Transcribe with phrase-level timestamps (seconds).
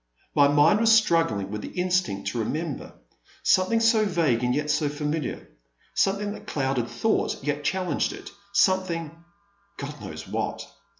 [0.33, 2.93] My mind was struggling with the instinct to remember.
[3.43, 5.47] Some thing so vague and yet so familiar—
[5.93, 9.15] something that eluded thought yet challenged it, something—
[9.77, 10.63] God knows what